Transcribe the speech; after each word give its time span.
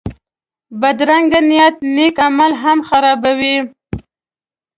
بدرنګه 0.81 1.39
نیت 1.49 1.75
نېک 1.95 2.15
عمل 2.27 2.51
هم 2.61 2.79
خرابوي 2.87 3.55